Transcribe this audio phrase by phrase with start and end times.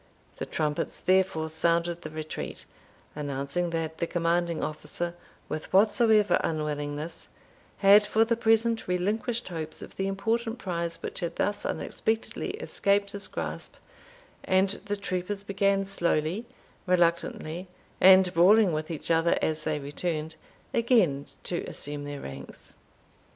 [0.37, 2.65] The trumpets, therefore, sounded the retreat,
[3.15, 5.13] announcing that the commanding officer,
[5.47, 7.29] with whatsoever unwillingness,
[7.77, 13.11] had for the present relinquished hopes of the important prize which had thus unexpectedly escaped
[13.11, 13.75] his grasp,
[14.43, 16.47] and the troopers began slowly,
[16.87, 17.67] reluctantly,
[17.99, 20.35] and brawling with each other as they returned,
[20.73, 22.73] again to assume their ranks.